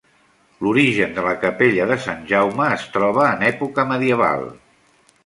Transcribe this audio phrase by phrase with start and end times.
[0.67, 4.49] L'origen de la capella de Sant Jaume es troba en època medieval.